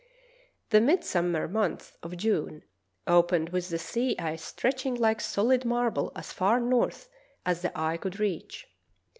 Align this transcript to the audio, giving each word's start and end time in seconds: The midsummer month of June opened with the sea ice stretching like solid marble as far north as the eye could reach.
The 0.71 0.81
midsummer 0.81 1.47
month 1.47 1.95
of 2.01 2.17
June 2.17 2.63
opened 3.05 3.49
with 3.49 3.69
the 3.69 3.77
sea 3.77 4.15
ice 4.17 4.43
stretching 4.43 4.95
like 4.95 5.21
solid 5.21 5.63
marble 5.63 6.11
as 6.15 6.33
far 6.33 6.59
north 6.59 7.07
as 7.45 7.61
the 7.61 7.71
eye 7.79 7.97
could 7.97 8.19
reach. 8.19 8.65